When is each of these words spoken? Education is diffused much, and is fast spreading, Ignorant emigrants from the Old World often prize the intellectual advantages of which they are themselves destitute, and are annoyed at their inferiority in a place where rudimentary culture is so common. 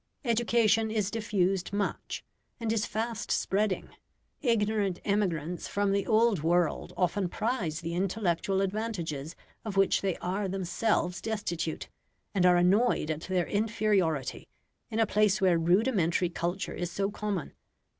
Education 0.25 0.89
is 0.89 1.11
diffused 1.11 1.71
much, 1.73 2.25
and 2.59 2.73
is 2.73 2.87
fast 2.87 3.29
spreading, 3.29 3.89
Ignorant 4.41 4.99
emigrants 5.05 5.67
from 5.67 5.91
the 5.91 6.07
Old 6.07 6.41
World 6.41 6.91
often 6.97 7.29
prize 7.29 7.81
the 7.81 7.93
intellectual 7.93 8.61
advantages 8.61 9.35
of 9.63 9.77
which 9.77 10.01
they 10.01 10.17
are 10.17 10.47
themselves 10.47 11.21
destitute, 11.21 11.87
and 12.33 12.47
are 12.47 12.57
annoyed 12.57 13.11
at 13.11 13.21
their 13.25 13.45
inferiority 13.45 14.47
in 14.89 14.97
a 14.99 15.05
place 15.05 15.39
where 15.39 15.59
rudimentary 15.59 16.29
culture 16.29 16.73
is 16.73 16.89
so 16.89 17.11
common. 17.11 17.53